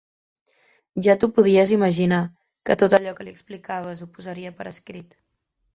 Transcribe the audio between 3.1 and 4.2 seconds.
que li explicaves ho